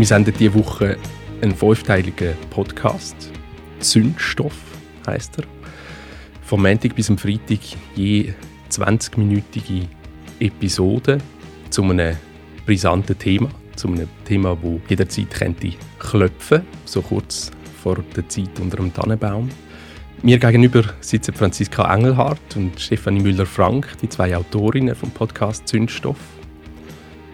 [0.00, 0.96] Wir senden diese Woche
[1.42, 3.14] einen fünfteiligen Podcast.
[3.80, 4.56] Zündstoff
[5.06, 5.44] heißt er.
[6.40, 7.58] Vom Montag bis am Freitag
[7.94, 8.32] je
[8.70, 9.82] 20-minütige
[10.38, 11.18] Episode
[11.68, 12.16] zu einem
[12.64, 13.50] brisanten Thema.
[13.76, 17.50] Zu einem Thema, das jederzeit könnte klopfen so kurz
[17.82, 19.50] vor der Zeit unter dem Tannenbaum.
[20.22, 26.16] Mir gegenüber sitzen Franziska Engelhardt und Stefanie Müller-Frank, die zwei Autorinnen vom Podcast Zündstoff.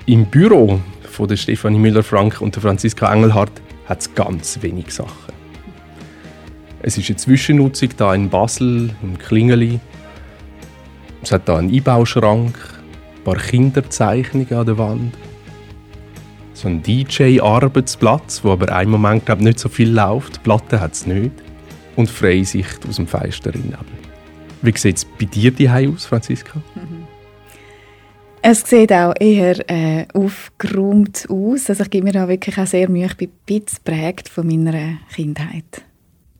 [0.06, 0.80] Im Büro
[1.16, 5.32] von der Stefanie Müller-Frank und der Franziska Engelhardt hat es ganz wenig Sachen.
[6.82, 9.80] Es ist eine Zwischennutzung da in Basel, im Klingeli.
[11.22, 15.14] Es hat da einen Einbauschrank, ein paar Kinderzeichnungen an der Wand,
[16.52, 20.42] so einen DJ-Arbeitsplatz, wo aber einen Moment glaub, nicht so viel läuft.
[20.42, 21.32] Platte hat es nicht
[21.96, 23.52] und freie Sicht aus dem Fenster
[24.60, 26.60] Wie sieht es bei dir die aus, Franziska?
[26.74, 26.82] Mhm.
[28.48, 31.68] Es sieht auch eher äh, aufgeräumt aus.
[31.68, 33.06] Also ich gebe mir auch wirklich auch sehr Mühe.
[33.06, 35.82] Ich bin ein bisschen geprägt von meiner Kindheit.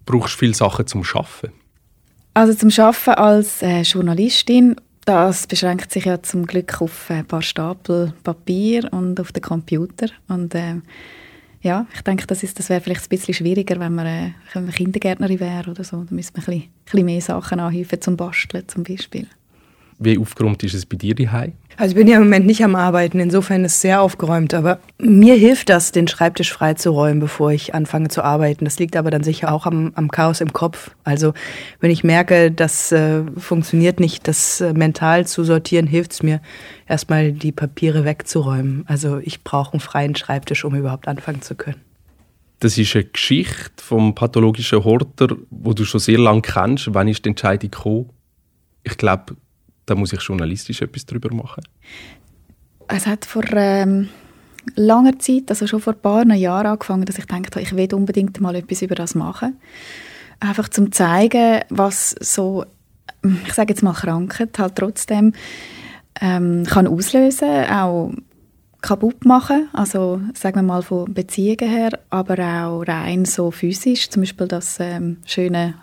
[0.04, 1.50] Brauchst du viele Sachen zum Schaffen?
[2.32, 7.42] Also zum Schaffen als äh, Journalistin, das beschränkt sich ja zum Glück auf ein paar
[7.42, 10.06] Stapel Papier und auf den Computer.
[10.28, 10.76] Und äh,
[11.62, 14.72] ja, ich denke, das, das wäre vielleicht ein bisschen schwieriger, wenn man, äh, wenn man
[14.72, 16.04] Kindergärtnerin wäre oder so.
[16.04, 19.26] Da müsste man ein bisschen, ein bisschen mehr Sachen anhäufen zum Basteln zum Beispiel.
[19.98, 21.54] Wie aufgeräumt ist es bei dir daheim?
[21.78, 24.54] Also ich bin ja im Moment nicht am Arbeiten, insofern ist es sehr aufgeräumt.
[24.54, 28.64] Aber mir hilft das, den Schreibtisch freizuräumen, bevor ich anfange zu arbeiten.
[28.64, 30.90] Das liegt aber dann sicher auch am, am Chaos im Kopf.
[31.04, 31.34] Also
[31.80, 36.40] wenn ich merke, das äh, funktioniert nicht, das äh, mental zu sortieren, hilft es mir,
[36.88, 38.84] erstmal die Papiere wegzuräumen.
[38.86, 41.80] Also ich brauche einen freien Schreibtisch, um überhaupt anfangen zu können.
[42.60, 46.94] Das ist eine Geschichte vom pathologischen Horter, wo du schon sehr lange kennst.
[46.94, 48.10] Wann ist die Entscheidung gekommen?
[48.82, 49.36] Ich glaube,
[49.86, 51.64] da muss ich journalistisch etwas darüber machen.
[52.88, 54.08] Es hat vor ähm,
[54.74, 58.40] langer Zeit, also schon vor ein paar Jahren angefangen, dass ich dachte, ich will unbedingt
[58.40, 59.56] mal etwas über das machen.
[60.40, 62.64] Einfach zum zeigen, was so,
[63.46, 65.32] ich sage jetzt mal Krankheit halt trotzdem
[66.20, 68.12] ähm, kann auslösen, auch
[68.82, 74.22] kaputt machen, also sagen wir mal von Beziehungen her, aber auch rein so physisch, zum
[74.22, 75.74] Beispiel das ähm, schöne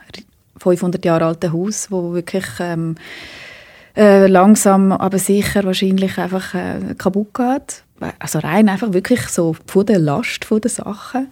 [0.58, 2.96] 500 Jahre alte Haus, wo wirklich ähm,
[3.96, 7.84] äh, langsam aber sicher wahrscheinlich einfach äh, kaputt geht.
[8.20, 11.28] Also rein einfach wirklich so von der Last von der Sachen.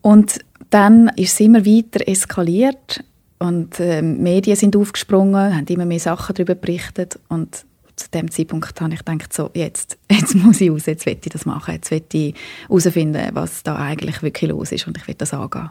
[0.00, 0.38] Und
[0.70, 3.04] dann ist es immer weiter eskaliert
[3.38, 7.64] und äh, Medien sind aufgesprungen, haben immer mehr Sachen darüber berichtet und
[7.96, 11.28] zu dem Zeitpunkt habe ich gedacht, so, jetzt, jetzt muss ich raus, jetzt will ich
[11.28, 12.34] das machen, jetzt will ich
[12.68, 15.70] herausfinden, was da eigentlich wirklich los ist und ich will das angehen.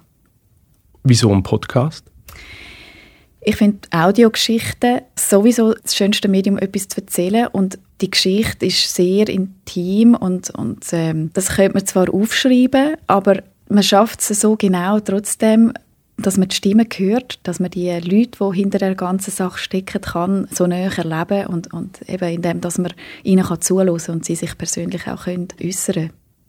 [1.04, 2.06] Wieso ein Podcast?
[3.42, 7.48] Ich finde Audiogeschichten sowieso das schönste Medium, etwas zu erzählen.
[7.48, 13.42] Und die Geschichte ist sehr intim und, und ähm, das könnte man zwar aufschreiben, aber
[13.70, 15.74] man schafft es so genau trotzdem,
[16.18, 20.02] dass man die Stimme hört, dass man die Leute, die hinter der ganzen Sache stecken,
[20.02, 24.36] kann, so näher erleben und, und eben indem, dass man ihnen kann zuhören und sie
[24.36, 25.48] sich persönlich auch können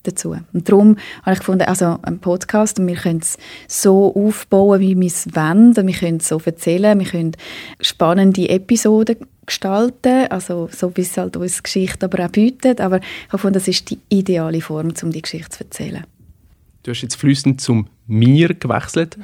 [0.02, 0.36] dazu.
[0.52, 3.38] Und darum habe ich gefunden, also ein Podcast, und wir können es
[3.68, 7.32] so aufbauen, wie wir es wollen, wir können es so erzählen, wir können
[7.80, 9.16] spannende Episoden
[9.46, 13.54] gestalten, also so wie es halt uns Geschichte aber auch bietet, aber ich habe gefunden,
[13.54, 16.04] das ist die ideale Form, um die Geschichte zu erzählen.
[16.82, 19.18] Du hast jetzt flüssend zum «Mir» gewechselt.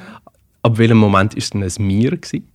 [0.61, 2.11] Ab welchem Moment war es denn ein «Mir»?
[2.11, 2.47] Gewesen?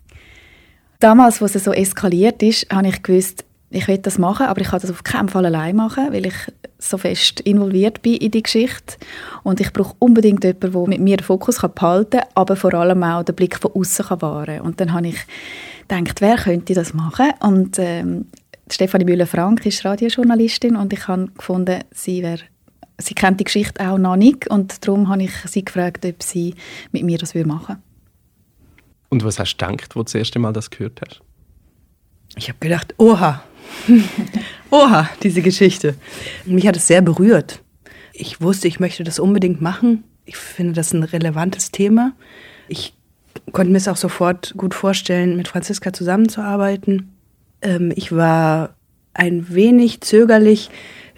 [1.00, 4.68] Damals, als es so eskaliert ist, habe ich gewusst, ich will das machen, aber ich
[4.68, 6.34] kann das auf keinen Fall allein machen, weil ich
[6.78, 8.96] so fest involviert bin in die Geschichte
[9.42, 13.02] und ich brauche unbedingt jemanden, der mit mir den Fokus behalten kann, aber vor allem
[13.02, 14.60] auch den Blick von außen wahren kann.
[14.60, 15.18] Und dann habe ich
[15.88, 17.30] gedacht, wer könnte das machen?
[17.40, 18.26] Und ähm,
[18.70, 22.40] Stefanie Müller-Frank ist Radiojournalistin und ich habe gefunden, sie wäre
[22.98, 26.54] sie kennt die Geschichte auch noch nicht und darum habe ich sie gefragt, ob sie
[26.92, 27.80] mit mir das machen würde.
[29.08, 31.20] Und was hast du gedacht, als du das erste Mal das gehört hast?
[32.36, 33.42] Ich habe gedacht, oha,
[34.70, 35.94] Oha, diese Geschichte.
[36.44, 37.62] Mich hat es sehr berührt.
[38.12, 40.04] Ich wusste, ich möchte das unbedingt machen.
[40.24, 42.12] Ich finde das ein relevantes Thema.
[42.68, 42.94] Ich
[43.52, 47.12] konnte mir es auch sofort gut vorstellen, mit Franziska zusammenzuarbeiten.
[47.60, 48.76] Ähm, ich war
[49.14, 50.70] ein wenig zögerlich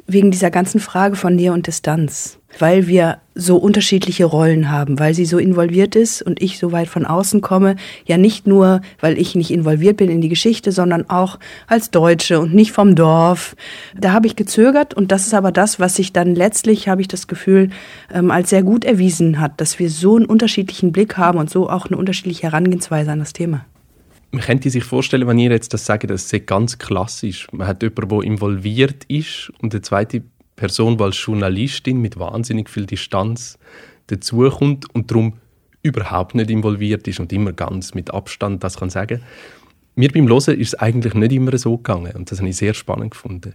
[0.06, 5.14] wegen dieser ganzen Frage von Nähe und Distanz weil wir so unterschiedliche Rollen haben, weil
[5.14, 7.76] sie so involviert ist und ich so weit von außen komme.
[8.06, 12.38] Ja, nicht nur, weil ich nicht involviert bin in die Geschichte, sondern auch als Deutsche
[12.38, 13.56] und nicht vom Dorf.
[13.98, 17.08] Da habe ich gezögert und das ist aber das, was sich dann letztlich, habe ich
[17.08, 17.70] das Gefühl,
[18.12, 21.68] ähm, als sehr gut erwiesen hat, dass wir so einen unterschiedlichen Blick haben und so
[21.68, 23.64] auch eine unterschiedliche Herangehensweise an das Thema.
[24.30, 27.46] Man könnte sich vorstellen, wenn ihr jetzt das sagt, das ist ganz klassisch.
[27.52, 30.22] Man hat jemanden, der involviert ist und der zweite
[30.56, 33.58] Person, als Journalistin mit wahnsinnig viel Distanz
[34.06, 35.34] dazukommt und darum
[35.82, 39.22] überhaupt nicht involviert ist und immer ganz mit Abstand das kann sagen.
[39.96, 42.74] Mir beim Hören ist es eigentlich nicht immer so gegangen und das habe ich sehr
[42.74, 43.54] spannend gefunden.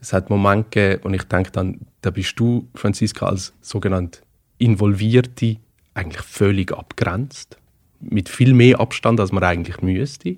[0.00, 4.20] Es hat Momente gegeben, wo ich denke, dann, da bist du, Franziska, als sogenannte
[4.58, 5.56] Involvierte
[5.94, 7.58] eigentlich völlig abgrenzt,
[8.00, 10.36] mit viel mehr Abstand, als man eigentlich müsste.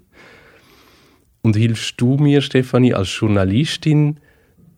[1.43, 4.21] Und hilfst du mir, Stefanie, als Journalistin,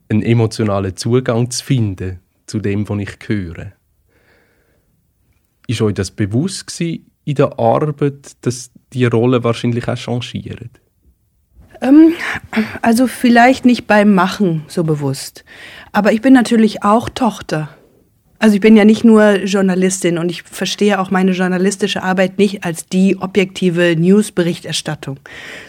[0.08, 3.72] einen emotionalen Zugang zu finden zu dem, was ich höre?
[5.66, 10.70] Ist euch das bewusst gewesen in der Arbeit, dass die Rolle wahrscheinlich auch changieren?
[11.80, 12.14] Ähm,
[12.82, 15.44] also vielleicht nicht beim Machen so bewusst.
[15.92, 17.68] Aber ich bin natürlich auch Tochter.
[18.40, 22.64] Also ich bin ja nicht nur Journalistin und ich verstehe auch meine journalistische Arbeit nicht
[22.64, 25.18] als die objektive Newsberichterstattung,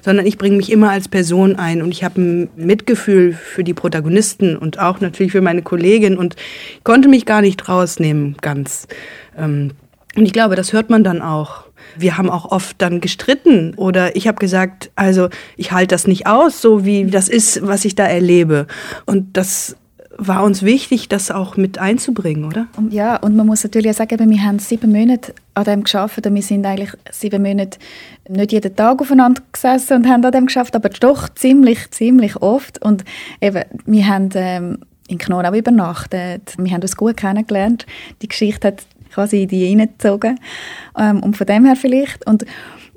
[0.03, 3.73] sondern ich bringe mich immer als Person ein und ich habe ein Mitgefühl für die
[3.73, 6.35] Protagonisten und auch natürlich für meine Kollegin und
[6.83, 8.87] konnte mich gar nicht rausnehmen ganz.
[9.35, 9.71] Ähm,
[10.15, 11.63] und ich glaube, das hört man dann auch.
[11.97, 16.27] Wir haben auch oft dann gestritten oder ich habe gesagt, also ich halte das nicht
[16.27, 18.67] aus, so wie das ist, was ich da erlebe.
[19.05, 19.75] Und das
[20.19, 22.67] war uns wichtig, das auch mit einzubringen, oder?
[22.89, 26.35] Ja, und man muss natürlich auch sagen, wir haben sieben Monate an dem geschafft und
[26.35, 27.79] wir sind eigentlich sieben Monate
[28.27, 32.83] nicht jeden Tag aufeinander gesessen und haben an dem geschafft, aber doch ziemlich, ziemlich oft.
[32.83, 33.05] Und
[33.41, 37.85] eben, wir haben ähm, in Knonau übernachtet, wir haben uns gut kennengelernt.
[38.21, 40.39] Die Geschichte hat quasi in die reingezogen.
[40.97, 42.27] Ähm, und von dem her vielleicht.
[42.27, 42.45] Und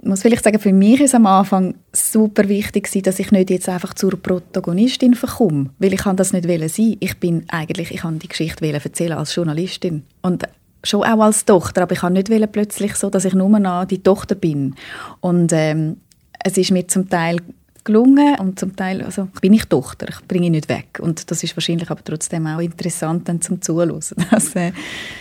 [0.05, 3.95] muss vielleicht sagen, für mich ist am Anfang super wichtig dass ich nicht jetzt einfach
[3.95, 6.97] zur Protagonistin verkomme, weil ich kann das nicht sein.
[7.01, 10.45] Ich bin eigentlich, ich kann die Geschichte erzählen als Journalistin und
[10.85, 14.03] schon auch als Tochter, aber ich kann nicht plötzlich so, dass ich nur noch die
[14.03, 14.75] Tochter bin.
[15.21, 15.99] Und ähm,
[16.45, 17.37] es ist mir zum Teil
[17.85, 21.43] gelungen und zum Teil also, bin ich Tochter, ich bringe ihn nicht weg und das
[21.43, 23.83] ist wahrscheinlich aber trotzdem auch interessant dann zum Zuhören.
[24.31, 24.73] Dass, äh,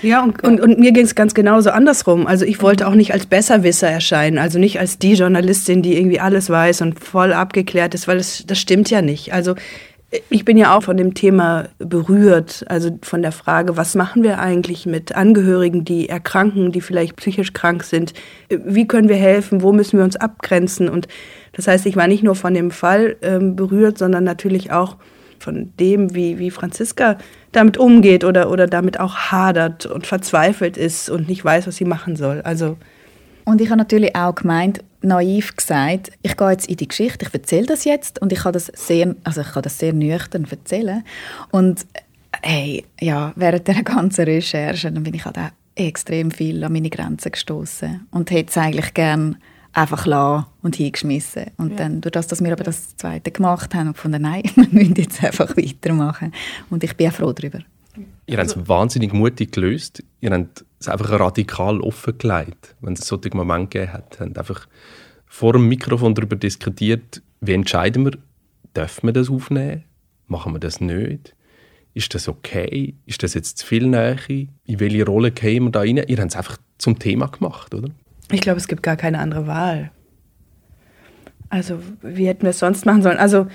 [0.01, 3.13] ja und, und, und mir ging es ganz genauso andersrum, also ich wollte auch nicht
[3.13, 7.93] als Besserwisser erscheinen, also nicht als die Journalistin, die irgendwie alles weiß und voll abgeklärt
[7.93, 9.33] ist, weil das, das stimmt ja nicht.
[9.33, 9.55] Also
[10.29, 14.39] ich bin ja auch von dem Thema berührt, also von der Frage, was machen wir
[14.39, 18.13] eigentlich mit Angehörigen, die erkranken, die vielleicht psychisch krank sind?
[18.49, 19.61] Wie können wir helfen?
[19.61, 20.89] Wo müssen wir uns abgrenzen?
[20.89, 21.07] Und
[21.53, 24.98] das heißt, ich war nicht nur von dem Fall ähm, berührt, sondern natürlich auch
[25.39, 27.18] von dem, wie, wie Franziska
[27.51, 31.86] damit umgeht oder, oder damit auch hadert und verzweifelt ist und nicht weiß, was sie
[31.86, 32.42] machen soll.
[32.42, 32.77] Also
[33.44, 37.33] und ich habe natürlich auch gemeint, naiv gesagt, ich gehe jetzt in die Geschichte, ich
[37.33, 41.03] erzähle das jetzt und ich kann das sehr, also ich kann das sehr nüchtern erzählen.
[41.50, 41.86] Und
[42.44, 46.89] hey, ja, während der ganzen Recherche dann bin ich halt auch extrem viel an meine
[46.89, 49.38] Grenzen gestoßen und hätte es eigentlich gern
[49.73, 51.47] einfach lassen und hingeschmissen.
[51.57, 51.77] Und ja.
[51.77, 54.95] dann, durch das, dass wir aber das Zweite gemacht haben, und gefunden, nein, wir müssen
[54.95, 56.33] jetzt einfach weitermachen.
[56.69, 57.59] Und ich bin auch froh darüber.
[58.25, 60.03] Ihr habt es wahnsinnig mutig gelöst.
[60.21, 64.18] Ihr habt es einfach radikal offengelegt, wenn es solche Momente gegeben hat.
[64.19, 64.68] Ihr habt einfach
[65.25, 68.17] vor dem Mikrofon darüber diskutiert, wie entscheiden wir,
[68.75, 69.83] dürfen wir das aufnehmen,
[70.27, 71.35] machen wir das nicht,
[71.94, 75.79] ist das okay, ist das jetzt zu viel Nähe, in welche Rolle gehen wir da
[75.79, 75.97] rein?
[75.97, 77.89] Ihr habt es einfach zum Thema gemacht, oder?
[78.31, 79.91] Ich glaube, es gibt gar keine andere Wahl.
[81.49, 83.17] Also, wie hätten wir es sonst machen sollen?
[83.17, 83.47] Also,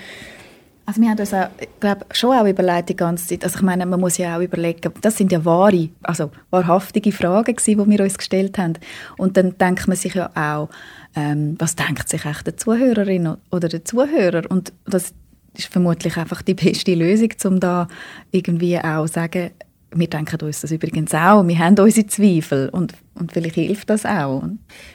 [0.86, 1.48] also wir haben uns auch,
[1.80, 3.42] glaub, schon auch überlegt die ganze Zeit.
[3.42, 7.56] Also ich meine, man muss ja auch überlegen, das sind ja wahre, also wahrhaftige Fragen
[7.56, 8.74] gewesen, die wir uns gestellt haben.
[9.18, 10.68] Und dann denkt man sich ja auch,
[11.16, 14.48] ähm, was denkt sich echt der Zuhörerin oder der Zuhörer?
[14.48, 15.12] Und das
[15.54, 17.88] ist vermutlich einfach die beste Lösung, um da
[18.30, 19.50] irgendwie auch sagen,
[19.98, 24.04] wir denken uns das übrigens auch, wir haben unsere Zweifel und, und vielleicht hilft das
[24.04, 24.42] auch.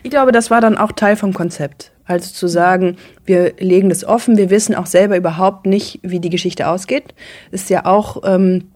[0.04, 1.92] Ich glaube, das war dann auch Teil vom Konzept.
[2.06, 6.30] Also zu sagen, wir legen das offen, wir wissen auch selber überhaupt nicht, wie die
[6.30, 7.14] Geschichte ausgeht.
[7.52, 8.71] Ist ja auch, ähm,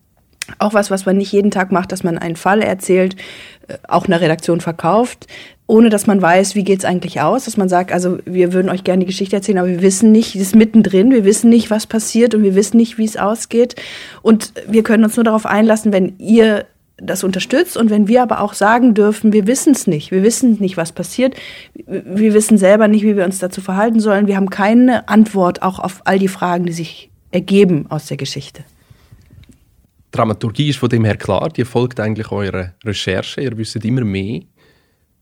[0.59, 3.15] auch was, was man nicht jeden Tag macht, dass man einen Fall erzählt,
[3.67, 5.27] äh, auch einer Redaktion verkauft,
[5.67, 8.69] ohne dass man weiß, wie geht es eigentlich aus, dass man sagt, also wir würden
[8.69, 11.71] euch gerne die Geschichte erzählen, aber wir wissen nicht, es ist mittendrin, wir wissen nicht,
[11.71, 13.75] was passiert und wir wissen nicht, wie es ausgeht.
[14.21, 16.65] Und wir können uns nur darauf einlassen, wenn ihr
[16.97, 20.57] das unterstützt und wenn wir aber auch sagen dürfen, wir wissen es nicht, wir wissen
[20.59, 21.35] nicht, was passiert,
[21.73, 25.79] wir wissen selber nicht, wie wir uns dazu verhalten sollen, wir haben keine Antwort auch
[25.79, 28.63] auf all die Fragen, die sich ergeben aus der Geschichte.
[30.15, 34.41] Dramaturgie ist von dem her klar, die folgt eigentlich eurer Recherche, ihr wisst immer mehr.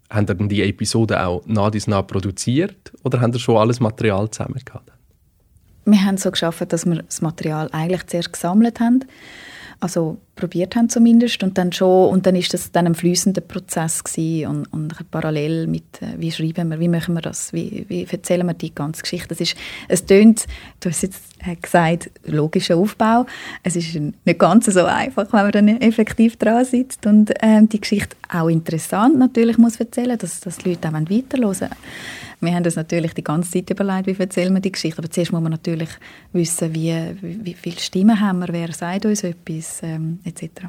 [0.09, 4.29] Habt ihr die Episode auch nah dies nah produziert oder habt ihr schon alles Material
[4.29, 4.91] zusammen gehabt?
[5.85, 9.03] Wir haben so geschafft, dass wir das Material eigentlich zuerst gesammelt haben.
[9.79, 11.43] Also probiert haben zumindest.
[11.43, 15.67] Und dann schon und dann ist das dann ein fließender Prozess gewesen und, und parallel
[15.67, 19.01] mit äh, wie schreiben wir wie machen wir das wie, wie erzählen wir die ganze
[19.01, 19.29] Geschichte.
[19.29, 19.55] Das ist
[19.87, 20.45] es tönt
[20.79, 23.25] du hast jetzt äh, gesagt logischer Aufbau.
[23.63, 27.81] Es ist nicht ganz so einfach wenn man dann effektiv dran sitzt und ähm, die
[27.81, 31.69] Geschichte auch interessant natürlich muss erzählen dass, dass die Leute auch weiterhören.
[32.43, 34.99] Wir haben uns natürlich die ganze Zeit überlegt, wie erzählen wir die Geschichte.
[34.99, 35.89] Aber zuerst muss man natürlich
[36.33, 40.67] wissen, wie, wie, wie viele Stimmen haben wir, wer sagt uns etwas, ähm, etc.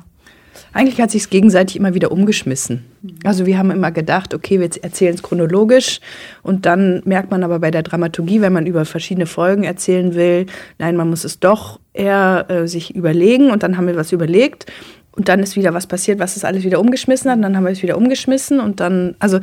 [0.73, 2.85] Eigentlich hat sich gegenseitig immer wieder umgeschmissen.
[3.03, 3.19] Mhm.
[3.25, 6.01] Also wir haben immer gedacht, okay, wir erzählen es chronologisch
[6.43, 10.47] und dann merkt man aber bei der Dramaturgie, wenn man über verschiedene Folgen erzählen will,
[10.79, 14.67] nein, man muss es doch eher äh, sich überlegen und dann haben wir was überlegt
[15.13, 17.65] und dann ist wieder was passiert, was es alles wieder umgeschmissen hat und dann haben
[17.65, 19.39] wir es wieder umgeschmissen und dann, also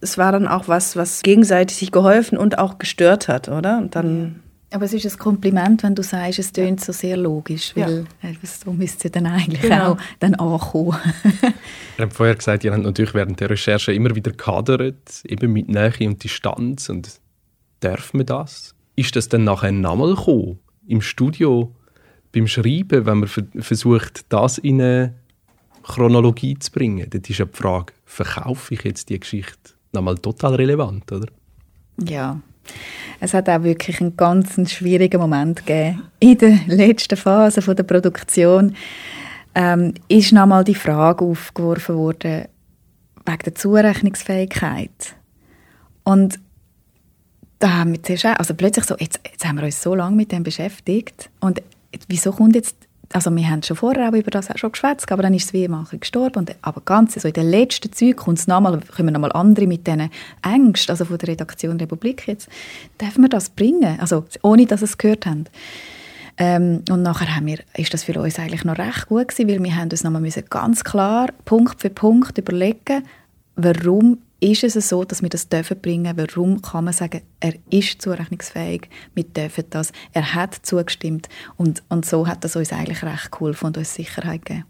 [0.00, 3.78] es war dann auch was, was gegenseitig sich geholfen und auch gestört hat, oder?
[3.78, 4.40] Und dann
[4.74, 8.28] aber es ist ein Kompliment, wenn du sagst, es tönt so sehr logisch, weil ja.
[8.28, 9.92] äh, so müsste dann eigentlich genau.
[9.92, 10.96] auch dann ankommen.
[11.98, 15.68] ihr habt vorher gesagt, ihr habt natürlich während der Recherche immer wieder kadert, eben mit
[15.68, 16.88] Nähe und Distanz.
[16.88, 17.20] Und
[17.78, 18.74] darf man das?
[18.96, 21.72] Ist das dann nachher nochmal gekommen, im Studio,
[22.32, 25.14] beim Schreiben, wenn man versucht, das in eine
[25.84, 27.08] Chronologie zu bringen?
[27.08, 31.28] Dort ist ja die Frage, verkaufe ich jetzt die Geschichte nochmal total relevant, oder?
[32.04, 32.40] Ja.
[33.20, 36.02] Es hat auch wirklich einen ganz schwierigen Moment gegeben.
[36.20, 38.76] In der letzten Phase der Produktion
[39.54, 42.46] ähm, ist nochmal die Frage aufgeworfen worden,
[43.24, 45.16] wegen der Zurechnungsfähigkeit.
[46.02, 46.38] Und
[47.58, 50.16] da haben wir zuerst auch, also plötzlich so, jetzt, jetzt haben wir uns so lange
[50.16, 51.62] mit dem beschäftigt und
[52.08, 52.76] wieso kommt jetzt
[53.12, 55.52] also wir haben schon vorher auch über das auch schon geschwätzt, aber dann ist es
[55.52, 56.38] wie immer gestorben.
[56.40, 60.10] Und, aber ganz so in den letzten Zügen kommt nochmal, kommen nochmal andere mit diesen
[60.42, 62.48] Ängsten, also von der Redaktion Republik jetzt,
[63.00, 65.44] dürfen wir das bringen, also ohne, dass es gehört haben.
[66.36, 69.62] Ähm, und nachher haben wir, ist das für uns eigentlich noch recht gut gewesen, weil
[69.62, 73.04] wir haben uns nochmal ganz klar Punkt für Punkt überlegen,
[73.56, 76.16] warum ist es so, dass wir das dürfen bringen?
[76.16, 82.04] Warum kann man sagen, er ist zurechnungsfähig, wir dürfen das, er hat zugestimmt und, und
[82.04, 84.66] so hat das uns eigentlich recht geholfen und uns Sicherheit gegeben.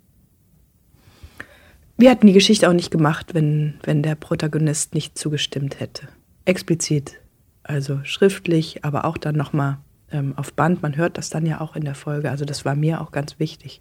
[1.96, 6.08] Wir hätten die Geschichte auch nicht gemacht, wenn, wenn der Protagonist nicht zugestimmt hätte.
[6.44, 7.20] Explizit,
[7.62, 9.78] also schriftlich, aber auch dann nochmal
[10.10, 10.82] ähm, auf Band.
[10.82, 12.30] Man hört das dann ja auch in der Folge.
[12.30, 13.80] Also das war mir auch ganz wichtig.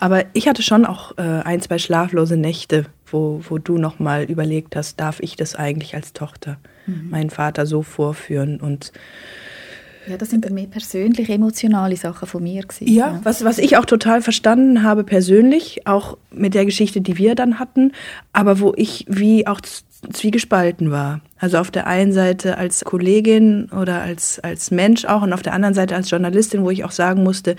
[0.00, 4.24] Aber ich hatte schon auch äh, ein, zwei schlaflose Nächte, wo, wo du noch mal
[4.24, 7.10] überlegt hast, darf ich das eigentlich als Tochter mhm.
[7.10, 8.92] meinen Vater so vorführen und
[10.08, 12.86] ja, das sind bei mir persönlich emotionale Sachen von mir gewesen.
[12.86, 17.18] Ja, ja, Was, was ich auch total verstanden habe persönlich, auch mit der Geschichte, die
[17.18, 17.90] wir dann hatten,
[18.32, 19.60] aber wo ich wie auch
[20.12, 21.20] zwiegespalten war.
[21.38, 25.52] Also auf der einen Seite als Kollegin oder als, als Mensch auch und auf der
[25.52, 27.56] anderen Seite als Journalistin, wo ich auch sagen musste,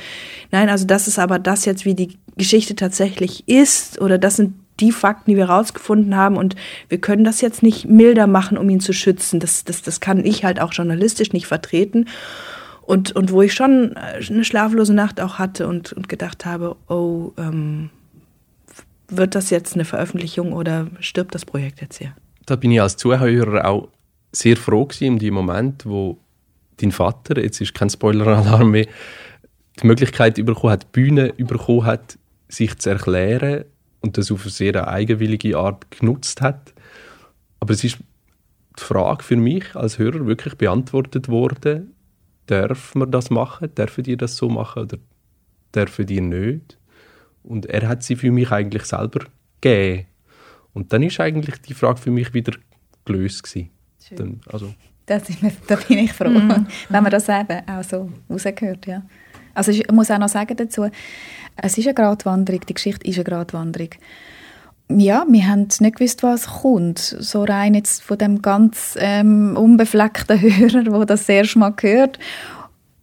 [0.52, 4.54] nein, also das ist aber das jetzt, wie die Geschichte tatsächlich ist oder das sind
[4.80, 6.56] die Fakten, die wir rausgefunden haben und
[6.90, 9.40] wir können das jetzt nicht milder machen, um ihn zu schützen.
[9.40, 12.06] Das, das, das kann ich halt auch journalistisch nicht vertreten.
[12.84, 17.34] Und, und wo ich schon eine schlaflose Nacht auch hatte und, und gedacht habe, oh,
[17.38, 17.90] ähm,
[19.10, 22.14] wird das jetzt eine Veröffentlichung oder stirbt das Projekt jetzt hier?
[22.48, 23.90] Da bin ich als Zuhörer auch
[24.32, 26.18] sehr froh gewesen um die Moment, wo
[26.78, 28.88] dein Vater, jetzt ist kein Spoiler-Alarm mehr,
[29.82, 33.66] die Möglichkeit bekommen hat, die Bühne bekommen hat, sich zu erklären
[34.02, 36.74] und das auf eine sehr eigenwillige Art genutzt hat.
[37.60, 37.98] Aber es ist
[38.80, 41.94] die Frage für mich als Hörer wirklich beantwortet worden,
[42.50, 44.98] dürfen wir das machen, dürfen die das so machen oder
[45.76, 46.78] dürfen die nicht?
[47.44, 49.26] Und er hat sie für mich eigentlich selber
[49.60, 50.06] gegeben.
[50.78, 52.56] Und dann ist eigentlich die Frage für mich wieder
[53.04, 53.72] gelöst gewesen.
[54.12, 54.76] Dann, also.
[55.08, 56.68] das mir, da bin ich froh, mm.
[56.90, 59.02] wenn man das eben auch so rausgehört, ja.
[59.56, 60.88] Also ich muss auch noch sagen dazu,
[61.56, 63.90] es ist eine Gratwanderung, die Geschichte ist eine Gratwanderung.
[64.88, 67.00] Ja, wir haben nicht gewusst, was kommt.
[67.00, 72.20] So rein jetzt von dem ganz ähm, unbefleckten Hörer, der das sehr erste Mal gehört.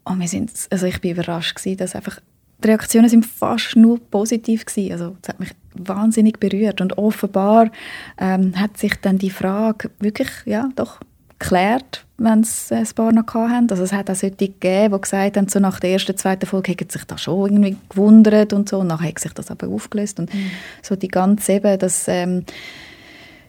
[0.04, 2.21] Und wir sind, also ich bin überrascht gewesen, dass einfach
[2.64, 4.92] die Reaktionen sind fast nur positiv gewesen.
[4.92, 7.71] Also das hat mich wahnsinnig berührt und offenbar
[8.18, 11.00] ähm, hat sich dann die Frage wirklich ja doch
[11.38, 13.71] geklärt, wenn es ein paar noch hatten.
[13.71, 16.73] Also es hat auch solche gegeben, die gesagt haben, so nach der ersten, zweiten Folge
[16.73, 20.18] hätten sich da schon irgendwie gewundert und so und nachher hat sich das aber aufgelöst
[20.21, 20.50] und mhm.
[20.83, 22.44] so die ganze eben, dass ähm,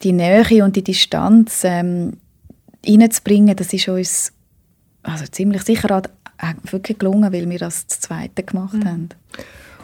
[0.03, 2.17] die Nähe und die Distanz ähm,
[2.85, 4.33] reinzubringen, das ist uns
[5.03, 6.03] also ziemlich sicher
[6.63, 8.85] wirklich gelungen, weil wir das zu Zweite gemacht mhm.
[8.85, 9.09] haben.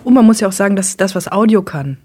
[0.03, 1.97] Und man muss ja auch sagen, dass das, was Audio kann,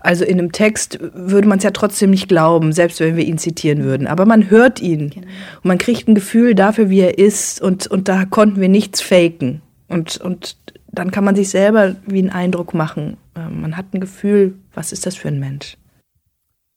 [0.00, 3.38] also in einem Text würde man es ja trotzdem nicht glauben, selbst wenn wir ihn
[3.38, 4.06] zitieren würden.
[4.06, 5.26] Aber man hört ihn genau.
[5.56, 9.00] und man kriegt ein Gefühl dafür, wie er ist und, und da konnten wir nichts
[9.00, 9.62] faken.
[9.88, 10.56] Und, und
[10.92, 13.16] dann kann man sich selber wie einen Eindruck machen.
[13.34, 15.76] Ähm, man hat ein Gefühl, was ist das für ein Mensch?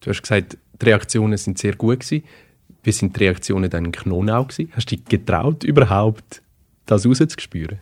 [0.02, 2.24] Du hast gesagt, die Reaktionen sind sehr gut gewesen.
[2.84, 4.72] Wie sind die Reaktionen dann in Knonau gewesen?
[4.76, 6.42] Hast du dich getraut, überhaupt
[6.90, 7.80] das rauszuspüren?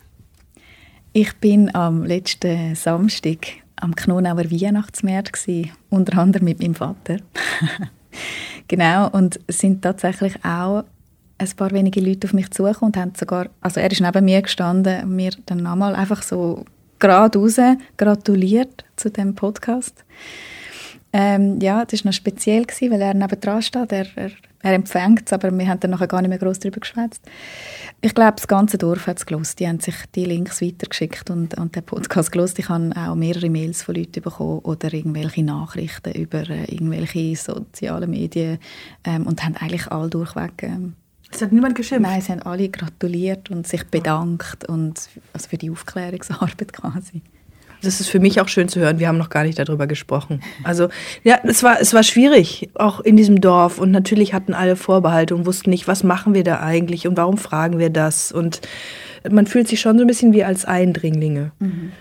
[1.12, 3.46] Ich bin am letzten Samstag
[3.76, 7.18] am Knonauer Weihnachtsmarkt gewesen, unter anderem mit meinem Vater.
[8.68, 10.84] genau, und sind tatsächlich auch
[11.38, 14.42] ein paar wenige Leute auf mich zugekommen und haben sogar, also er ist neben mir
[14.42, 16.64] gestanden mir dann nochmal einfach so
[16.98, 17.58] geradeaus
[17.96, 20.04] gratuliert zu dem Podcast.
[21.12, 23.92] Ähm, ja, das war noch speziell, gewesen, weil er neben dran steht.
[23.92, 26.80] Er, er, er empfängt es, aber wir haben dann nachher gar nicht mehr groß darüber
[26.80, 27.22] geschwätzt.
[28.00, 29.58] Ich glaube, das ganze Dorf hat es gelost.
[29.58, 32.58] Die haben sich die Links weitergeschickt und, und den Podcast gelost.
[32.58, 38.10] Ich habe auch mehrere Mails von Leuten bekommen oder irgendwelche Nachrichten über äh, irgendwelche sozialen
[38.10, 38.58] Medien
[39.04, 40.62] ähm, und haben eigentlich alle durchweg...
[40.62, 40.94] Ähm,
[41.30, 42.08] es hat niemand geschimpft?
[42.08, 47.22] Nein, sie haben alle gratuliert und sich bedankt und also für die Aufklärungsarbeit quasi.
[47.82, 48.98] Das ist für mich auch schön zu hören.
[48.98, 50.42] Wir haben noch gar nicht darüber gesprochen.
[50.64, 50.88] Also
[51.22, 53.78] ja, es war, es war schwierig, auch in diesem Dorf.
[53.78, 57.38] Und natürlich hatten alle Vorbehalte und wussten nicht, was machen wir da eigentlich und warum
[57.38, 58.32] fragen wir das.
[58.32, 58.60] Und
[59.30, 61.52] man fühlt sich schon so ein bisschen wie als Eindringlinge.
[61.58, 61.92] Mhm.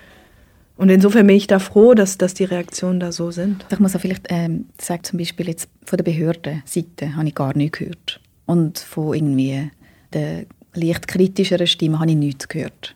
[0.78, 3.66] Und insofern bin ich da froh, dass, dass die Reaktionen da so sind.
[3.72, 7.58] Ich muss auch vielleicht ähm, sagen, zum Beispiel jetzt von der Behördenseite habe ich gar
[7.58, 8.22] nichts gehört.
[8.46, 9.72] Und von irgendwie
[10.14, 12.96] der leicht kritischeren Stimme habe ich nichts gehört.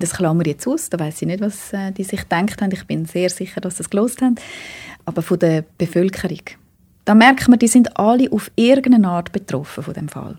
[0.00, 2.72] Das klammern jetzt aus, da weiß ich nicht, was äh, die sich gedacht haben.
[2.72, 4.34] Ich bin sehr sicher, dass sie es gelost haben.
[5.04, 6.40] Aber von der Bevölkerung,
[7.04, 10.38] da merkt man, die sind alle auf irgendeine Art betroffen von dem Fall.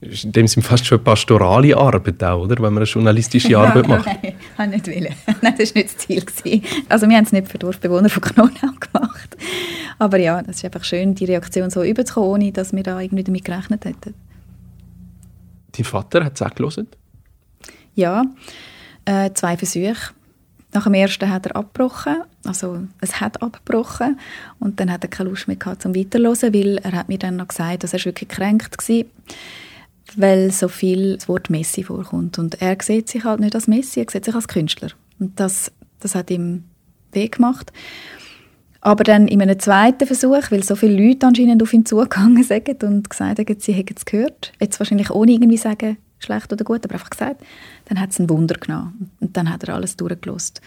[0.00, 2.56] ist in dem Sinne fast schon eine pastorale Arbeit auch, oder?
[2.56, 4.06] Wenn man eine journalistische Arbeit macht.
[4.06, 5.14] Nein, ich nicht wollen.
[5.42, 6.24] Nein, das war nicht das Ziel.
[6.24, 6.64] Gewesen.
[6.88, 9.36] Also wir haben es nicht für Dorfbewohner von Knonau gemacht.
[9.98, 13.24] Aber ja, das ist einfach schön, die Reaktion so überzukommen, ohne dass wir da irgendwie
[13.24, 14.14] damit gerechnet hätten.
[15.72, 16.88] Dein Vater hat es auch gelesen?
[17.94, 18.24] Ja,
[19.04, 20.12] äh, zwei Versuche.
[20.74, 24.18] Nach dem ersten hat er abgebrochen, also es hat abgebrochen.
[24.58, 27.36] Und dann hat er keine Lust mehr gehabt zum Weiterhören, weil er hat mir dann
[27.36, 29.04] noch gesagt, dass er wirklich kränkt war,
[30.16, 32.38] weil so viel das Wort Messi vorkommt.
[32.38, 34.88] Und er sieht sich halt nicht als Messi, er sieht sich als Künstler.
[35.18, 35.70] Und das,
[36.00, 36.64] das hat ihm
[37.12, 37.70] weh gemacht.
[38.80, 42.82] Aber dann in einem zweiten Versuch, weil so viele Leute anscheinend auf ihn zugegangen sind
[42.82, 46.84] und gesagt haben, sie hätten es gehört, jetzt wahrscheinlich ohne irgendwie sagen, schlecht oder gut,
[46.84, 47.42] aber einfach gesagt,
[47.86, 49.10] dann hat es ein Wunder genommen.
[49.20, 50.60] Und dann hat er alles durchgelost.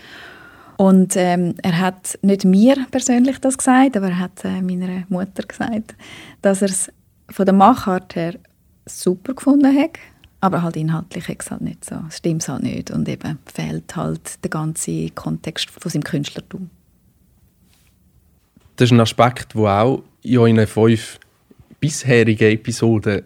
[0.78, 5.44] Und ähm, er hat nicht mir persönlich das gesagt, aber er hat äh, meiner Mutter
[5.44, 5.96] gesagt,
[6.42, 6.92] dass er es
[7.30, 8.36] von der Machart her
[8.86, 9.92] super gefunden hat,
[10.42, 11.96] aber halt inhaltlich ist es halt nicht so.
[12.08, 16.70] Es stimmt halt nicht und eben fehlt halt der ganze Kontext von seinem Künstlertum.
[18.76, 21.20] Das ist ein Aspekt, der auch in euren fünf
[21.80, 23.24] bisherigen Episoden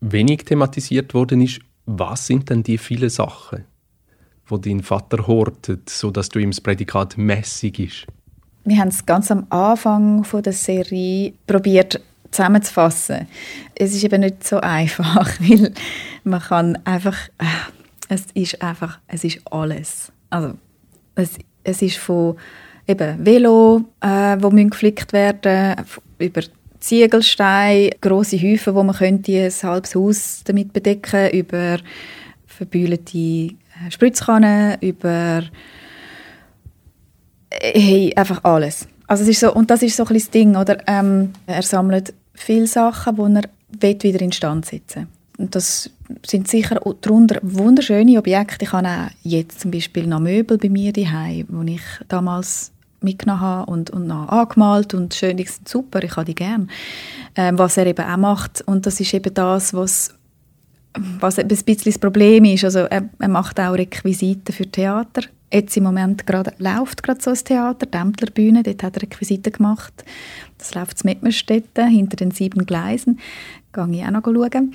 [0.00, 3.64] wenig thematisiert worden ist, was sind denn die vielen Sachen,
[4.46, 8.06] wo dein Vater hortet, sodass du ihm das Prädikat mässig ist?
[8.64, 13.26] Wir haben es ganz am Anfang von der Serie probiert zusammenzufassen.
[13.74, 15.72] Es ist eben nicht so einfach, weil
[16.24, 17.44] man kann einfach, äh,
[18.08, 20.12] es ist einfach, es ist alles.
[20.28, 20.54] Also
[21.14, 22.36] es, es ist von
[22.86, 25.84] eben Velo, äh, wo geflickt werden,
[26.18, 26.42] über
[26.80, 31.78] Ziegelsteine, große Häufen, wo man könnte ein halbes Haus damit bedecken, über
[32.46, 35.42] verbühlte äh, Spritzkannen, über
[37.50, 38.86] äh, hey, einfach alles.
[39.06, 40.78] Also es ist so, und das ist so ein das Ding, oder?
[40.86, 45.90] Ähm, er sammelt viele Sachen, die er wieder instand setzen Und das
[46.24, 48.64] sind sicher darunter wunderschöne Objekte.
[48.64, 53.40] Ich habe auch jetzt zum Beispiel noch Möbel bei mir daheim, die ich damals mitgenommen
[53.40, 56.66] habe und, und noch angemalt und schön, die sind super, ich habe die gerne.
[57.36, 60.14] Ähm, was er eben auch macht und das ist eben das, was,
[60.94, 62.64] was ein bisschen das Problem ist.
[62.64, 65.22] Also er, er macht auch Requisiten für Theater.
[65.52, 70.04] Jetzt im Moment gerade, läuft gerade so ein Theater, die dort hat er Requisiten gemacht.
[70.58, 73.18] Das läuft in Mettmerstetten, hinter den sieben Gleisen.
[73.72, 74.74] Gehe ich auch noch schauen.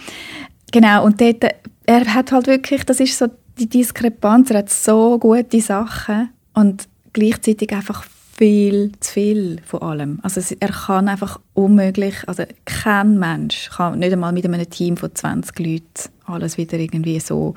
[0.71, 1.45] Genau, und dort,
[1.85, 6.88] er hat halt wirklich, das ist so die Diskrepanz, er hat so gute Sachen und
[7.13, 8.05] gleichzeitig einfach
[8.38, 10.19] viel zu viel von allem.
[10.21, 15.13] Also er kann einfach unmöglich, also kein Mensch kann nicht einmal mit einem Team von
[15.13, 17.54] 20 Leuten alles wieder irgendwie so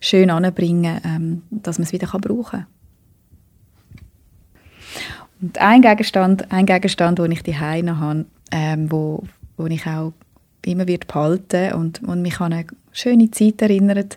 [0.00, 2.66] schön anbringen, ähm, dass man es wieder brauchen kann.
[5.40, 9.24] Und ein Gegenstand, ein Gegenstand, den ich die Heine habe, ähm, wo,
[9.56, 10.12] wo ich auch
[10.64, 14.16] immer wird behalten und, und mich an eine schöne Zeit erinnert,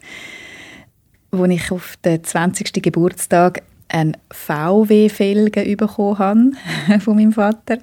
[1.31, 2.81] wo ich auf den 20.
[2.81, 7.79] Geburtstag ein VW-Felgen bekommen habe von meinem Vater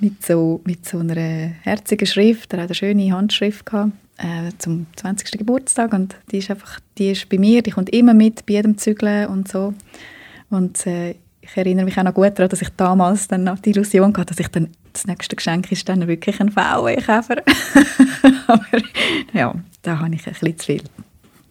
[0.00, 1.14] mit so, mit so einer
[1.62, 2.52] herzigen Schrift.
[2.52, 3.92] Er hat eine schöne Handschrift gehabt.
[4.18, 5.38] äh, zum 20.
[5.38, 8.78] Geburtstag und die ist einfach, die ist bei mir, die kommt immer mit bei jedem
[8.78, 9.74] Zügeln und so.
[10.50, 13.70] Und äh, ich erinnere mich auch noch gut daran, dass ich damals dann noch die
[13.70, 17.36] Illusion hatte, dass ich dann das nächste Geschenk ist dann wirklich ein VW-Käfer.
[18.46, 18.64] Aber
[19.32, 20.82] ja, da habe ich ein bisschen zu viel,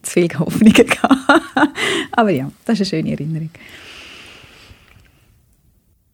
[0.06, 1.72] zu viel Hoffnungen gehabt.
[2.12, 3.50] Aber ja, das ist eine schöne Erinnerung.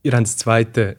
[0.04, 0.98] Ihr habt das zweite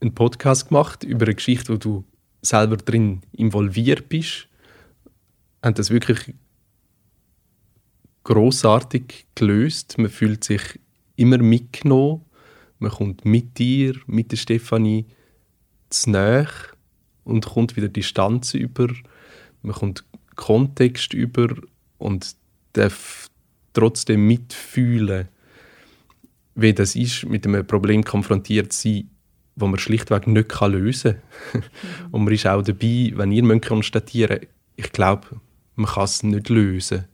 [0.00, 2.04] einen Podcast gemacht über eine Geschichte, wo du
[2.40, 4.48] selber drin involviert bist.
[5.62, 6.34] Haben das wirklich
[8.24, 9.98] großartig gelöst.
[9.98, 10.62] Man fühlt sich
[11.16, 12.24] immer mitgenommen.
[12.78, 15.06] Man kommt mit dir, mit der Stefanie
[15.90, 16.10] zu
[17.24, 18.88] und kommt wieder Distanz über.
[19.62, 20.04] Man kommt
[20.34, 21.48] Kontext über
[22.02, 22.34] und
[22.72, 23.28] darf
[23.72, 25.28] trotzdem mitfühlen,
[26.54, 29.10] wie das ist, mit einem Problem konfrontiert zu sein,
[29.56, 31.16] das man schlichtweg nicht lösen
[31.52, 31.60] kann.
[31.60, 32.06] Mhm.
[32.10, 34.40] und man ist auch dabei, wenn ihr konstatieren
[34.76, 35.40] ich glaube,
[35.76, 37.04] man kann es nicht lösen.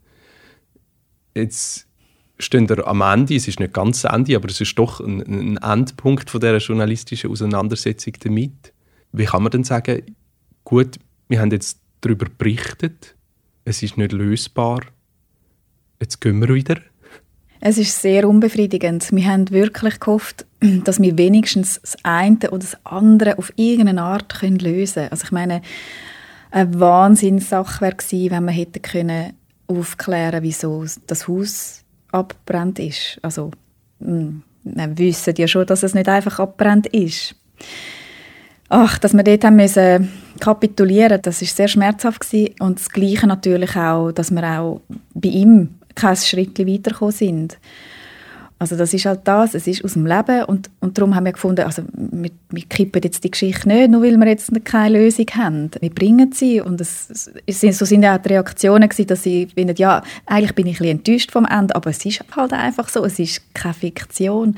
[1.34, 1.86] Jetzt
[2.38, 5.20] stehen wir am Ende, es ist nicht ganz das Ende, aber es ist doch ein,
[5.20, 8.72] ein Endpunkt von dieser journalistischen Auseinandersetzung damit.
[9.12, 10.16] Wie kann man denn sagen,
[10.64, 10.98] gut,
[11.28, 13.16] wir haben jetzt darüber berichtet,
[13.68, 14.80] es ist nicht lösbar,
[16.00, 16.76] jetzt gehen wir wieder?
[17.60, 19.10] Es ist sehr unbefriedigend.
[19.12, 24.40] Wir haben wirklich gehofft, dass wir wenigstens das eine oder das andere auf irgendeine Art
[24.42, 25.10] lösen können.
[25.10, 25.60] Also ich meine,
[26.50, 29.32] eine Wahnsinnssache wäre gewesen, wenn wir hätten können
[29.66, 33.18] aufklären wieso das Haus abbrennt ist.
[33.20, 33.50] Also,
[34.00, 37.34] hm, wir wissen ja schon, dass es nicht einfach abbrennt ist.
[38.70, 42.54] Ach, dass wir dort haben müssen kapitulieren, das ist sehr schmerzhaft gewesen.
[42.60, 44.80] und das Gleiche natürlich auch, dass wir auch
[45.14, 47.58] bei ihm kein Schritt weitergekommen sind.
[48.60, 51.32] Also das ist halt das, es ist aus dem Leben und, und darum haben wir
[51.32, 55.26] gefunden, also wir, wir kippen jetzt die Geschichte nicht, nur weil wir jetzt keine Lösung
[55.36, 55.70] haben.
[55.78, 59.46] Wir bringen sie und es, es sind, so sind auch die Reaktionen gewesen, dass sie
[59.46, 63.04] finden, ja, eigentlich bin ich ein enttäuscht vom Ende, aber es ist halt einfach so,
[63.04, 64.56] es ist keine Fiktion.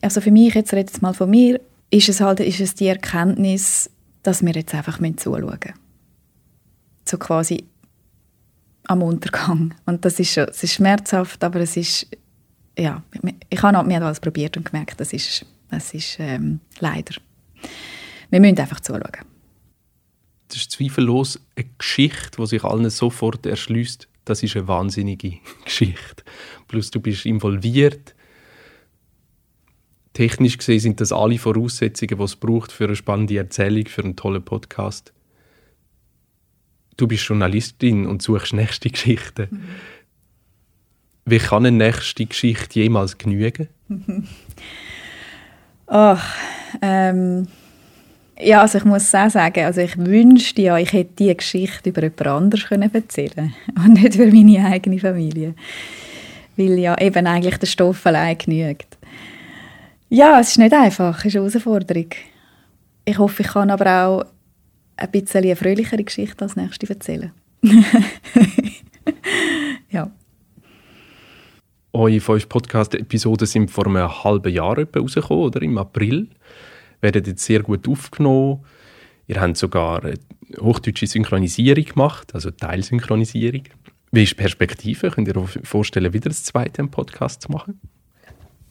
[0.00, 1.60] Also für mich, jetzt rede ich mal von mir,
[1.90, 3.90] ist es halt ist es die Erkenntnis,
[4.26, 5.74] dass wir jetzt einfach zuschauen müssen.
[7.08, 7.64] So quasi
[8.84, 9.74] am Untergang.
[9.84, 12.08] Und das ist, schon, es ist schmerzhaft, aber es ist
[12.78, 13.02] ja,
[13.48, 17.14] ich habe noch, wir haben alles probiert und gemerkt, das ist, das ist ähm, leider.
[18.30, 19.24] Wir müssen einfach zuschauen.
[20.48, 24.08] Das ist zweifellos eine Geschichte, die sich allen sofort erschließt.
[24.24, 26.24] Das ist eine wahnsinnige Geschichte.
[26.68, 28.14] Plus du bist involviert.
[30.16, 34.16] Technisch gesehen sind das alle Voraussetzungen, die es braucht für eine spannende Erzählung, für einen
[34.16, 35.12] tollen Podcast.
[36.96, 39.48] Du bist Journalistin und suchst nächste Geschichten.
[39.50, 39.62] Mhm.
[41.26, 43.68] Wie kann eine nächste Geschichte jemals genügen?
[45.86, 46.34] Ach,
[46.80, 47.46] ähm,
[48.40, 52.00] ja, also ich muss auch sagen, also ich wünschte ja, ich hätte diese Geschichte über
[52.00, 55.54] jemand anderes können erzählen und nicht über meine eigene Familie.
[56.56, 58.96] Weil ja eben eigentlich der Stoff allein genügt.
[60.08, 62.10] Ja, es ist nicht einfach, es ist eine Herausforderung.
[63.04, 64.24] Ich hoffe, ich kann aber auch
[64.96, 67.32] ein bisschen eine fröhlichere Geschichte als nächste erzählen.
[69.90, 70.10] ja
[71.96, 75.62] eure fünf Podcast-Episoden sind vor einem halben Jahr rausgekommen, oder?
[75.62, 76.28] Im April.
[77.00, 78.64] Werden jetzt sehr gut aufgenommen.
[79.26, 80.14] Ihr habt sogar eine
[80.60, 83.62] hochdeutsche Synchronisierung gemacht, also Teilsynchronisierung.
[84.12, 85.10] Wie ist die Perspektive?
[85.10, 87.80] Könnt ihr euch vorstellen, wieder das zweite Podcast zu machen?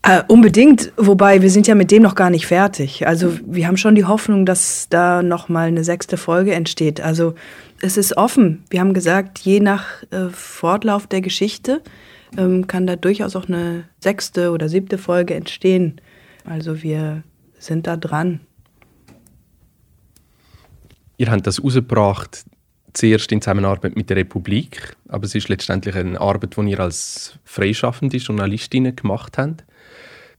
[0.07, 3.07] Äh, unbedingt, wobei wir sind ja mit dem noch gar nicht fertig.
[3.07, 7.01] Also wir haben schon die Hoffnung, dass da noch mal eine sechste Folge entsteht.
[7.01, 7.33] Also
[7.81, 8.63] es ist offen.
[8.69, 11.81] Wir haben gesagt, je nach äh, Fortlauf der Geschichte
[12.37, 15.99] ähm, kann da durchaus auch eine sechste oder siebte Folge entstehen.
[16.43, 17.23] Also wir
[17.57, 18.41] sind da dran.
[21.17, 22.45] Ihr habt das rausgebracht,
[22.93, 27.39] zuerst in Zusammenarbeit mit der Republik, aber es ist letztendlich eine Arbeit, die ihr als
[27.43, 29.63] freischaffende Journalistinnen gemacht habt.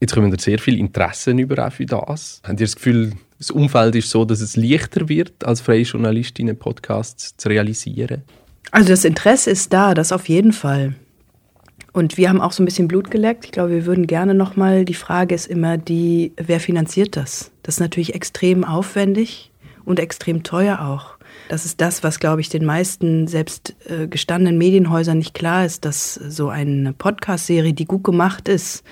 [0.01, 2.41] Jetzt kommen da sehr viel Interessen über auch für das.
[2.45, 6.59] Habt ihr das Gefühl, das Umfeld ist so, dass es leichter wird, als freie Journalistinnen
[6.59, 8.23] Podcasts zu realisieren?
[8.71, 10.95] Also das Interesse ist da, das auf jeden Fall.
[11.93, 13.47] Und wir haben auch so ein bisschen Blut geleckt.
[13.47, 17.53] Ich glaube, wir würden gerne nochmal, die Frage ist immer die, wer finanziert das?
[17.63, 19.51] Das ist natürlich extrem aufwendig
[19.87, 21.17] und extrem teuer auch.
[21.49, 25.85] Das ist das, was, glaube ich, den meisten selbst äh, gestandenen Medienhäusern nicht klar ist,
[25.85, 28.85] dass so eine Podcast-Serie, die gut gemacht ist,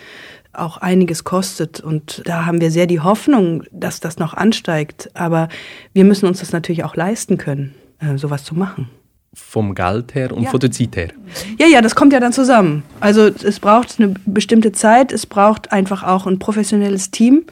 [0.54, 1.80] auch einiges kostet.
[1.80, 5.10] Und da haben wir sehr die Hoffnung, dass das noch ansteigt.
[5.14, 5.48] Aber
[5.92, 8.88] wir müssen uns das natürlich auch leisten können, äh, sowas zu machen
[9.34, 10.50] vom Geld her und ja.
[10.50, 11.08] von der Zeit her.
[11.58, 12.84] Ja, ja, das kommt ja dann zusammen.
[13.00, 17.44] Also es braucht eine bestimmte Zeit, es braucht einfach auch ein professionelles Team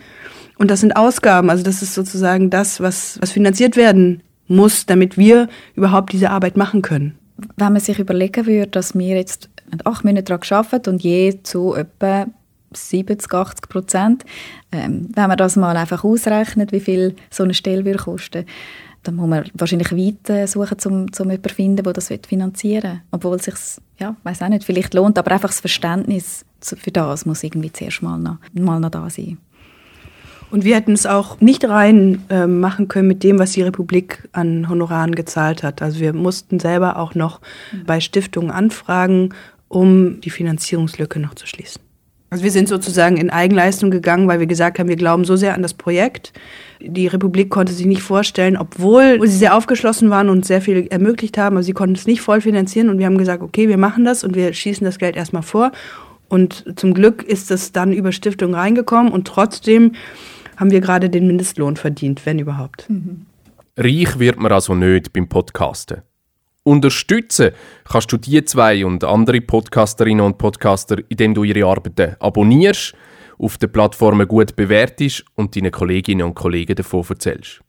[0.58, 1.50] und das sind Ausgaben.
[1.50, 6.56] Also das ist sozusagen das, was, was finanziert werden muss, damit wir überhaupt diese Arbeit
[6.56, 7.18] machen können.
[7.56, 9.48] Wenn man sich überlegen würde, dass wir jetzt
[9.84, 12.26] acht Monate daran arbeiten und je zu etwa
[12.76, 14.24] 70, 80 Prozent,
[14.70, 18.46] ähm, wenn man das mal einfach ausrechnet, wie viel so eine Stelle würde kosten
[19.02, 23.00] dann muss man wahrscheinlich weit suchen, um, um jemanden zu finden, der das finanzieren will.
[23.10, 23.54] Obwohl es sich,
[23.98, 28.02] ja, weiß auch nicht, vielleicht lohnt, aber einfach das Verständnis für das muss irgendwie zuerst
[28.02, 29.38] mal noch, mal noch da sein.
[30.50, 34.28] Und wir hätten es auch nicht rein äh, machen können mit dem, was die Republik
[34.32, 35.80] an Honoraren gezahlt hat.
[35.80, 37.40] Also wir mussten selber auch noch
[37.72, 37.84] mhm.
[37.86, 39.30] bei Stiftungen anfragen,
[39.68, 41.80] um die Finanzierungslücke noch zu schließen.
[42.32, 45.52] Also wir sind sozusagen in Eigenleistung gegangen, weil wir gesagt haben, wir glauben so sehr
[45.52, 46.32] an das Projekt.
[46.80, 51.36] Die Republik konnte sich nicht vorstellen, obwohl sie sehr aufgeschlossen waren und sehr viel ermöglicht
[51.36, 54.06] haben, aber sie konnten es nicht voll finanzieren und wir haben gesagt, okay, wir machen
[54.06, 55.72] das und wir schießen das Geld erstmal vor.
[56.30, 59.92] Und zum Glück ist es dann über Stiftung reingekommen und trotzdem
[60.56, 62.88] haben wir gerade den Mindestlohn verdient, wenn überhaupt.
[62.88, 63.26] Mhm.
[63.76, 66.00] Reich wird man also nicht beim Podcasten.
[66.64, 67.50] Unterstützen
[67.84, 72.94] kannst du die zwei und andere Podcasterinnen und Podcaster, indem du ihre Arbeiten abonnierst,
[73.38, 77.62] auf den Plattformen gut bewertest und deinen Kolleginnen und Kollegen davon erzählst.